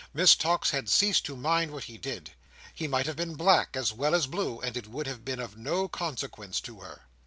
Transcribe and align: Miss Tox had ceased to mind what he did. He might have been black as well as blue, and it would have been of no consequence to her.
Miss 0.15 0.35
Tox 0.35 0.71
had 0.71 0.89
ceased 0.89 1.25
to 1.27 1.35
mind 1.37 1.69
what 1.69 1.83
he 1.83 1.99
did. 1.99 2.31
He 2.73 2.87
might 2.87 3.05
have 3.05 3.15
been 3.15 3.35
black 3.35 3.77
as 3.77 3.93
well 3.93 4.15
as 4.15 4.25
blue, 4.25 4.59
and 4.59 4.75
it 4.75 4.87
would 4.87 5.05
have 5.05 5.23
been 5.23 5.39
of 5.39 5.57
no 5.59 5.87
consequence 5.87 6.59
to 6.61 6.79
her. 6.79 7.03